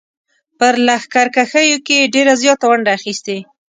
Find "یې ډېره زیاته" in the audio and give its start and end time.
1.99-2.65